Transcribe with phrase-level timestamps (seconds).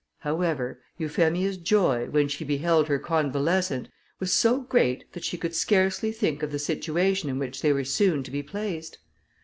[0.21, 3.87] However, Euphemia's joy, when she beheld her convalescent,
[4.19, 7.83] was so great, that she could scarcely think of the situation in which they were
[7.85, 8.97] soon to be placed.